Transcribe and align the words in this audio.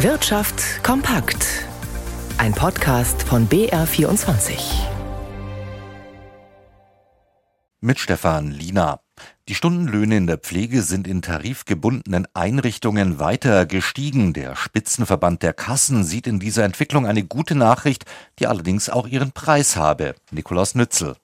Wirtschaft 0.00 0.84
kompakt. 0.84 1.64
Ein 2.36 2.52
Podcast 2.52 3.22
von 3.22 3.48
BR24. 3.48 4.58
Mit 7.80 7.98
Stefan 7.98 8.50
Lina. 8.50 9.00
Die 9.48 9.54
Stundenlöhne 9.54 10.18
in 10.18 10.26
der 10.26 10.36
Pflege 10.36 10.82
sind 10.82 11.08
in 11.08 11.22
tarifgebundenen 11.22 12.28
Einrichtungen 12.34 13.18
weiter 13.18 13.64
gestiegen. 13.64 14.34
Der 14.34 14.54
Spitzenverband 14.54 15.42
der 15.42 15.54
Kassen 15.54 16.04
sieht 16.04 16.26
in 16.26 16.40
dieser 16.40 16.64
Entwicklung 16.64 17.06
eine 17.06 17.24
gute 17.24 17.54
Nachricht, 17.54 18.04
die 18.38 18.46
allerdings 18.46 18.90
auch 18.90 19.06
ihren 19.06 19.32
Preis 19.32 19.76
habe. 19.76 20.14
Nikolaus 20.30 20.74
Nützel. 20.74 21.16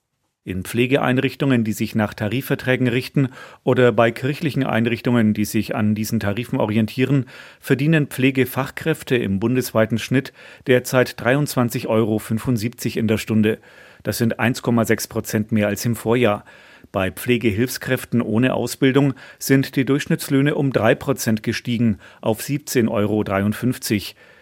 In 0.45 0.63
Pflegeeinrichtungen, 0.63 1.63
die 1.63 1.71
sich 1.71 1.95
nach 1.95 2.13
Tarifverträgen 2.13 2.89
richten, 2.89 3.29
oder 3.63 3.93
bei 3.93 4.11
kirchlichen 4.11 4.65
Einrichtungen, 4.65 5.33
die 5.33 5.45
sich 5.45 5.73
an 5.73 5.95
diesen 5.95 6.19
Tarifen 6.19 6.59
orientieren, 6.59 7.27
verdienen 7.61 8.07
Pflegefachkräfte 8.07 9.15
im 9.15 9.39
bundesweiten 9.39 9.97
Schnitt 9.97 10.33
derzeit 10.67 11.15
23,75 11.17 11.87
Euro 11.87 12.21
in 12.99 13.07
der 13.07 13.17
Stunde. 13.17 13.59
Das 14.03 14.17
sind 14.17 14.37
1,6 14.37 15.07
Prozent 15.07 15.51
mehr 15.53 15.67
als 15.67 15.85
im 15.85 15.95
Vorjahr. 15.95 16.43
Bei 16.91 17.09
Pflegehilfskräften 17.09 18.21
ohne 18.21 18.53
Ausbildung 18.53 19.13
sind 19.39 19.77
die 19.77 19.85
Durchschnittslöhne 19.85 20.55
um 20.55 20.73
3 20.73 20.95
Prozent 20.95 21.43
gestiegen 21.43 21.99
auf 22.19 22.41
17,53 22.41 22.89
Euro. 22.89 23.23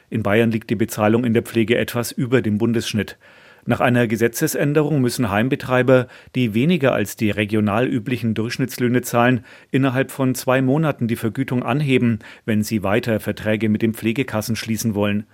In 0.09 0.23
Bayern 0.23 0.49
liegt 0.49 0.71
die 0.71 0.75
Bezahlung 0.75 1.25
in 1.25 1.35
der 1.35 1.43
Pflege 1.43 1.77
etwas 1.77 2.11
über 2.11 2.41
dem 2.41 2.57
Bundesschnitt. 2.57 3.17
Nach 3.65 3.79
einer 3.79 4.07
Gesetzesänderung 4.07 5.01
müssen 5.01 5.29
Heimbetreiber, 5.29 6.07
die 6.35 6.53
weniger 6.53 6.93
als 6.93 7.15
die 7.15 7.29
regional 7.29 7.87
üblichen 7.87 8.33
Durchschnittslöhne 8.33 9.01
zahlen, 9.01 9.45
innerhalb 9.69 10.11
von 10.11 10.33
zwei 10.33 10.61
Monaten 10.61 11.07
die 11.07 11.15
Vergütung 11.15 11.63
anheben, 11.63 12.19
wenn 12.45 12.63
sie 12.63 12.81
weiter 12.81 13.19
Verträge 13.19 13.69
mit 13.69 13.81
den 13.81 13.93
Pflegekassen 13.93 14.55
schließen 14.55 14.95
wollen. 14.95 15.25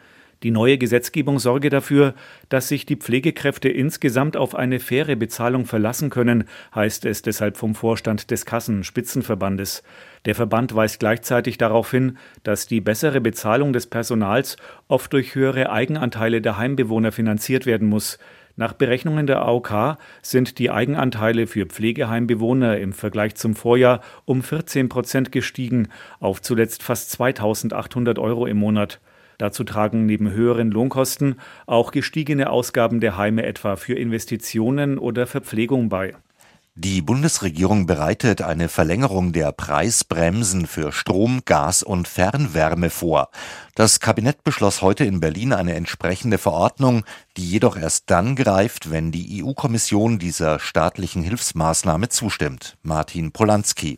Die 0.44 0.52
neue 0.52 0.78
Gesetzgebung 0.78 1.40
sorge 1.40 1.70
dafür, 1.70 2.14
dass 2.50 2.68
sich 2.68 2.86
die 2.86 2.96
Pflegekräfte 2.96 3.70
insgesamt 3.70 4.38
auf 4.38 4.54
eine 4.54 4.80
faire 4.80 5.16
Bezahlung 5.16 5.66
verlassen 5.66 6.12
können, 6.12 6.44
heißt 6.76 7.06
es 7.06 7.24
deshalb 7.24 7.58
vom 7.58 7.74
Vorstand 7.74 8.30
des 8.30 8.46
Kassenspitzenverbandes. 8.46 9.82
Der 10.26 10.36
Verband 10.36 10.76
weist 10.76 11.00
gleichzeitig 11.00 11.58
darauf 11.58 11.90
hin, 11.90 12.18
dass 12.44 12.68
die 12.68 12.82
bessere 12.82 13.20
Bezahlung 13.20 13.74
des 13.74 13.88
Personals 13.88 14.58
oft 14.88 15.12
durch 15.14 15.34
höhere 15.34 15.72
Eigenanteile 15.72 16.40
der 16.40 16.58
Heimbewohner 16.58 17.12
finanziert 17.12 17.66
werden 17.66 17.88
muss. 17.88 18.20
Nach 18.58 18.74
Berechnungen 18.74 19.26
der 19.26 19.42
AOK 19.42 19.98
sind 20.22 20.60
die 20.60 20.70
Eigenanteile 20.70 21.48
für 21.48 21.66
Pflegeheimbewohner 21.66 22.78
im 22.78 22.94
Vergleich 22.94 23.36
zum 23.36 23.56
Vorjahr 23.56 24.02
um 24.26 24.44
14 24.44 24.90
Prozent 24.90 25.32
gestiegen, 25.32 25.90
auf 26.20 26.42
zuletzt 26.42 26.84
fast 26.84 27.12
2800 27.12 28.20
Euro 28.20 28.46
im 28.46 28.58
Monat. 28.58 29.00
Dazu 29.38 29.64
tragen 29.64 30.06
neben 30.06 30.32
höheren 30.32 30.72
Lohnkosten 30.72 31.40
auch 31.66 31.92
gestiegene 31.92 32.50
Ausgaben 32.50 33.00
der 33.00 33.18
Heime 33.18 33.46
etwa 33.46 33.76
für 33.76 33.94
Investitionen 33.94 34.98
oder 34.98 35.28
Verpflegung 35.28 35.90
bei. 35.90 36.16
Die 36.80 37.02
Bundesregierung 37.02 37.88
bereitet 37.88 38.44
eine 38.44 38.70
Verlängerung 38.70 39.34
der 39.34 39.52
Preisbremsen 39.52 40.68
für 40.68 40.92
Strom, 40.92 41.42
Gas 41.44 41.82
und 41.82 42.08
Fernwärme 42.08 42.92
vor. 42.92 43.30
Das 43.74 44.00
Kabinett 44.00 44.44
beschloss 44.44 44.84
heute 44.84 45.04
in 45.04 45.20
Berlin 45.20 45.54
eine 45.54 45.74
entsprechende 45.74 46.38
Verordnung, 46.38 47.04
die 47.36 47.50
jedoch 47.50 47.78
erst 47.78 48.12
dann 48.12 48.36
greift, 48.36 48.92
wenn 48.92 49.12
die 49.12 49.44
EU-Kommission 49.44 50.20
dieser 50.20 50.60
staatlichen 50.60 51.24
Hilfsmaßnahme 51.24 52.10
zustimmt. 52.10 52.78
Martin 52.84 53.32
Polanski. 53.32 53.98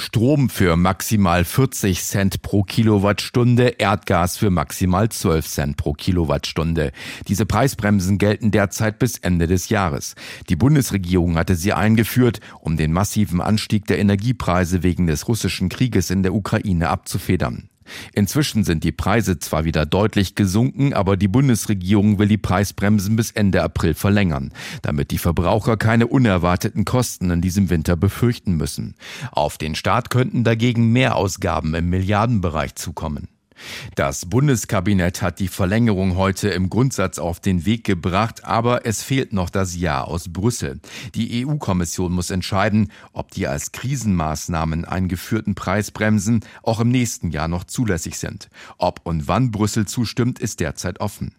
Strom 0.00 0.48
für 0.48 0.76
maximal 0.76 1.44
40 1.44 2.02
Cent 2.02 2.40
pro 2.40 2.62
Kilowattstunde, 2.62 3.74
Erdgas 3.78 4.38
für 4.38 4.48
maximal 4.48 5.10
12 5.10 5.46
Cent 5.46 5.76
pro 5.76 5.92
Kilowattstunde. 5.92 6.92
Diese 7.28 7.44
Preisbremsen 7.44 8.16
gelten 8.16 8.50
derzeit 8.50 8.98
bis 8.98 9.18
Ende 9.18 9.46
des 9.46 9.68
Jahres. 9.68 10.14
Die 10.48 10.56
Bundesregierung 10.56 11.36
hatte 11.36 11.54
sie 11.54 11.74
eingeführt, 11.74 12.40
um 12.60 12.78
den 12.78 12.94
massiven 12.94 13.42
Anstieg 13.42 13.86
der 13.86 13.98
Energiepreise 13.98 14.82
wegen 14.82 15.06
des 15.06 15.28
russischen 15.28 15.68
Krieges 15.68 16.08
in 16.08 16.22
der 16.22 16.34
Ukraine 16.34 16.88
abzufedern. 16.88 17.68
Inzwischen 18.12 18.64
sind 18.64 18.84
die 18.84 18.92
Preise 18.92 19.38
zwar 19.38 19.64
wieder 19.64 19.86
deutlich 19.86 20.34
gesunken, 20.34 20.92
aber 20.92 21.16
die 21.16 21.28
Bundesregierung 21.28 22.18
will 22.18 22.28
die 22.28 22.38
Preisbremsen 22.38 23.16
bis 23.16 23.30
Ende 23.30 23.62
April 23.62 23.94
verlängern, 23.94 24.52
damit 24.82 25.10
die 25.10 25.18
Verbraucher 25.18 25.76
keine 25.76 26.06
unerwarteten 26.06 26.84
Kosten 26.84 27.30
in 27.30 27.40
diesem 27.40 27.70
Winter 27.70 27.96
befürchten 27.96 28.56
müssen. 28.56 28.94
Auf 29.32 29.58
den 29.58 29.74
Staat 29.74 30.10
könnten 30.10 30.44
dagegen 30.44 30.92
Mehrausgaben 30.92 31.74
im 31.74 31.88
Milliardenbereich 31.90 32.74
zukommen. 32.74 33.28
Das 33.94 34.26
Bundeskabinett 34.26 35.22
hat 35.22 35.38
die 35.38 35.48
Verlängerung 35.48 36.16
heute 36.16 36.48
im 36.48 36.70
Grundsatz 36.70 37.18
auf 37.18 37.40
den 37.40 37.66
Weg 37.66 37.84
gebracht, 37.84 38.44
aber 38.44 38.86
es 38.86 39.02
fehlt 39.02 39.32
noch 39.32 39.50
das 39.50 39.76
Ja 39.76 40.02
aus 40.02 40.32
Brüssel. 40.32 40.80
Die 41.14 41.44
EU-Kommission 41.44 42.12
muss 42.12 42.30
entscheiden, 42.30 42.90
ob 43.12 43.30
die 43.30 43.46
als 43.46 43.72
Krisenmaßnahmen 43.72 44.84
eingeführten 44.84 45.54
Preisbremsen 45.54 46.44
auch 46.62 46.80
im 46.80 46.90
nächsten 46.90 47.30
Jahr 47.30 47.48
noch 47.48 47.64
zulässig 47.64 48.18
sind. 48.18 48.48
Ob 48.78 49.00
und 49.04 49.28
wann 49.28 49.50
Brüssel 49.50 49.86
zustimmt, 49.86 50.38
ist 50.38 50.60
derzeit 50.60 51.00
offen. 51.00 51.32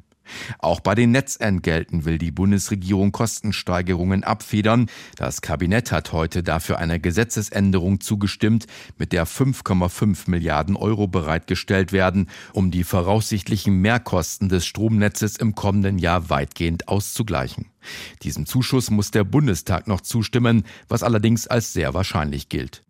Auch 0.60 0.80
bei 0.80 0.96
den 0.96 1.12
Netzentgelten 1.12 2.06
will 2.06 2.18
die 2.18 2.32
Bundesregierung 2.32 3.12
Kostensteigerungen 3.12 4.24
abfedern. 4.24 4.88
Das 5.16 5.42
Kabinett 5.42 5.92
hat 5.92 6.14
heute 6.14 6.44
dafür 6.44 6.78
einer 6.78 7.00
Gesetzesänderung 7.00 8.00
zugestimmt, 8.00 8.68
mit 8.98 9.14
der 9.14 9.28
5,5 9.28 10.30
Milliarden 10.30 10.76
Euro 10.76 11.08
bereitgestellt 11.08 11.92
werden, 11.92 12.30
um 12.54 12.72
die 12.72 12.84
voraussichtlichen 12.84 13.76
Mehrkosten 13.82 14.50
des 14.50 14.66
Stromnetzes 14.66 15.38
im 15.38 15.56
kommenden 15.56 15.98
Jahr 15.98 16.30
weitgehend 16.30 16.88
auszugleichen. 16.88 17.68
Diesem 18.24 18.46
Zuschuss 18.46 18.92
muss 18.92 19.12
der 19.12 19.24
Bundestag 19.24 19.88
noch 19.88 20.02
zustimmen, 20.02 20.64
was 20.88 21.04
allerdings 21.04 21.48
als 21.48 21.74
sehr 21.74 21.94
wahrscheinlich 21.94 22.50
gilt. 22.50 22.84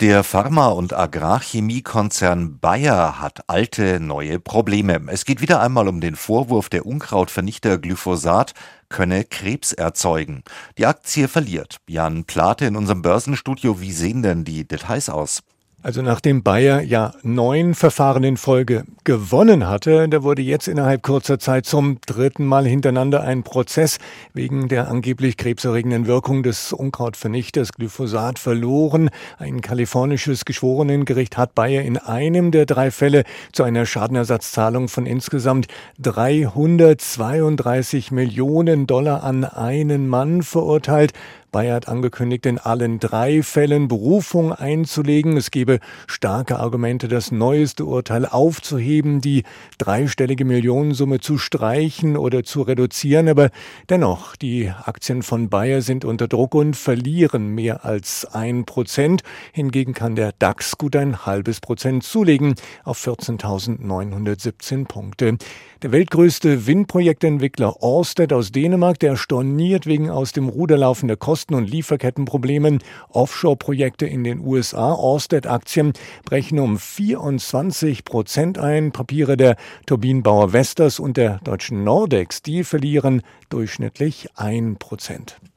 Der 0.00 0.24
Pharma- 0.24 0.68
und 0.68 0.92
Agrarchemiekonzern 0.92 2.58
Bayer 2.58 3.18
hat 3.18 3.48
alte, 3.48 3.98
neue 3.98 4.38
Probleme. 4.38 5.00
Es 5.10 5.24
geht 5.24 5.40
wieder 5.40 5.62
einmal 5.62 5.88
um 5.88 6.02
den 6.02 6.16
Vorwurf, 6.16 6.68
der 6.68 6.84
Unkrautvernichter 6.84 7.78
Glyphosat 7.78 8.52
könne 8.90 9.24
Krebs 9.24 9.72
erzeugen. 9.72 10.42
Die 10.76 10.84
Aktie 10.84 11.28
verliert. 11.28 11.78
Jan 11.88 12.24
Plate 12.26 12.66
in 12.66 12.76
unserem 12.76 13.00
Börsenstudio. 13.00 13.80
Wie 13.80 13.92
sehen 13.92 14.22
denn 14.22 14.44
die 14.44 14.68
Details 14.68 15.08
aus? 15.08 15.42
Also 15.86 16.02
nachdem 16.02 16.42
Bayer 16.42 16.80
ja 16.80 17.12
neun 17.22 17.76
Verfahren 17.76 18.24
in 18.24 18.36
Folge 18.36 18.82
gewonnen 19.04 19.68
hatte, 19.68 20.08
da 20.08 20.24
wurde 20.24 20.42
jetzt 20.42 20.66
innerhalb 20.66 21.04
kurzer 21.04 21.38
Zeit 21.38 21.64
zum 21.64 22.00
dritten 22.06 22.44
Mal 22.44 22.66
hintereinander 22.66 23.22
ein 23.22 23.44
Prozess 23.44 23.98
wegen 24.34 24.66
der 24.66 24.88
angeblich 24.88 25.36
krebserregenden 25.36 26.08
Wirkung 26.08 26.42
des 26.42 26.72
Unkrautvernichters 26.72 27.72
Glyphosat 27.72 28.40
verloren. 28.40 29.10
Ein 29.38 29.60
kalifornisches 29.60 30.44
Geschworenengericht 30.44 31.36
hat 31.36 31.54
Bayer 31.54 31.82
in 31.82 31.98
einem 31.98 32.50
der 32.50 32.66
drei 32.66 32.90
Fälle 32.90 33.22
zu 33.52 33.62
einer 33.62 33.86
Schadenersatzzahlung 33.86 34.88
von 34.88 35.06
insgesamt 35.06 35.68
332 36.02 38.10
Millionen 38.10 38.88
Dollar 38.88 39.22
an 39.22 39.44
einen 39.44 40.08
Mann 40.08 40.42
verurteilt. 40.42 41.12
Bayer 41.56 41.76
hat 41.76 41.88
angekündigt, 41.88 42.44
in 42.44 42.58
allen 42.58 43.00
drei 43.00 43.42
Fällen 43.42 43.88
Berufung 43.88 44.52
einzulegen. 44.52 45.38
Es 45.38 45.50
gebe 45.50 45.80
starke 46.06 46.58
Argumente, 46.58 47.08
das 47.08 47.32
neueste 47.32 47.86
Urteil 47.86 48.26
aufzuheben, 48.26 49.22
die 49.22 49.42
dreistellige 49.78 50.44
Millionensumme 50.44 51.18
zu 51.18 51.38
streichen 51.38 52.18
oder 52.18 52.44
zu 52.44 52.60
reduzieren. 52.60 53.26
Aber 53.30 53.48
dennoch, 53.88 54.36
die 54.36 54.68
Aktien 54.68 55.22
von 55.22 55.48
Bayer 55.48 55.80
sind 55.80 56.04
unter 56.04 56.28
Druck 56.28 56.54
und 56.54 56.76
verlieren 56.76 57.54
mehr 57.54 57.86
als 57.86 58.26
ein 58.26 58.66
Prozent. 58.66 59.22
Hingegen 59.52 59.94
kann 59.94 60.14
der 60.14 60.32
DAX 60.38 60.76
gut 60.76 60.94
ein 60.94 61.24
halbes 61.24 61.62
Prozent 61.62 62.02
zulegen 62.02 62.54
auf 62.84 63.02
14.917 63.02 64.84
Punkte. 64.84 65.38
Der 65.82 65.92
weltgrößte 65.92 66.66
Windprojektentwickler 66.66 67.82
Orsted 67.82 68.34
aus 68.34 68.52
Dänemark, 68.52 68.98
der 68.98 69.16
storniert 69.16 69.86
wegen 69.86 70.10
aus 70.10 70.32
dem 70.32 70.50
Ruder 70.50 70.76
laufender 70.76 71.16
Kosten 71.16 71.45
und 71.54 71.70
Lieferkettenproblemen 71.70 72.80
Offshore-Projekte 73.10 74.06
in 74.06 74.24
den 74.24 74.40
USA. 74.40 74.92
Orsted-Aktien 74.92 75.92
brechen 76.24 76.58
um 76.58 76.78
24 76.78 78.04
Prozent 78.04 78.58
ein. 78.58 78.92
Papiere 78.92 79.36
der 79.36 79.56
Turbinenbauer 79.86 80.52
Vestas 80.52 80.98
und 80.98 81.16
der 81.16 81.38
deutschen 81.44 81.84
Nordex, 81.84 82.42
die 82.42 82.64
verlieren 82.64 83.22
durchschnittlich 83.48 84.28
ein 84.34 84.76
Prozent. 84.76 85.38